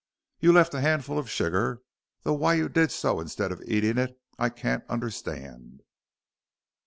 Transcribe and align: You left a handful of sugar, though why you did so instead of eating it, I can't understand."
You 0.39 0.51
left 0.51 0.73
a 0.73 0.81
handful 0.81 1.19
of 1.19 1.29
sugar, 1.29 1.83
though 2.23 2.33
why 2.33 2.55
you 2.55 2.69
did 2.69 2.91
so 2.91 3.19
instead 3.19 3.51
of 3.51 3.61
eating 3.67 3.99
it, 3.99 4.19
I 4.39 4.49
can't 4.49 4.83
understand." 4.89 5.83